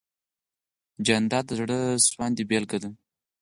[1.05, 2.89] جانداد د زړه سواندۍ بېلګه ده.